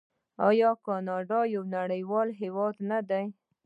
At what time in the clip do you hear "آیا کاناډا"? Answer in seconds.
0.47-1.39